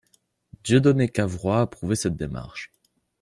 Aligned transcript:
Dieudonné 0.63 1.09
Cavrois 1.09 1.61
approuvait 1.61 1.95
cette 1.95 2.15
démarche. 2.15 2.71